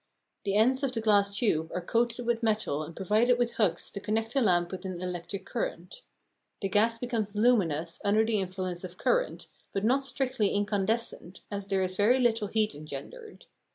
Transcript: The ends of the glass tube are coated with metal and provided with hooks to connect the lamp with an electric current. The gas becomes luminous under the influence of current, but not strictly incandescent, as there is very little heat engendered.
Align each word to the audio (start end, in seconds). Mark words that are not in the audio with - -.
The 0.45 0.55
ends 0.55 0.81
of 0.81 0.93
the 0.93 0.99
glass 0.99 1.37
tube 1.37 1.71
are 1.75 1.85
coated 1.85 2.25
with 2.25 2.41
metal 2.41 2.81
and 2.81 2.95
provided 2.95 3.37
with 3.37 3.53
hooks 3.53 3.91
to 3.91 3.99
connect 3.99 4.33
the 4.33 4.41
lamp 4.41 4.71
with 4.71 4.83
an 4.83 4.99
electric 4.99 5.45
current. 5.45 6.01
The 6.59 6.69
gas 6.69 6.97
becomes 6.97 7.35
luminous 7.35 8.01
under 8.03 8.25
the 8.25 8.39
influence 8.41 8.83
of 8.83 8.97
current, 8.97 9.45
but 9.73 9.83
not 9.85 10.03
strictly 10.03 10.55
incandescent, 10.55 11.41
as 11.51 11.67
there 11.67 11.83
is 11.83 11.95
very 11.95 12.19
little 12.19 12.47
heat 12.47 12.73
engendered. 12.73 13.45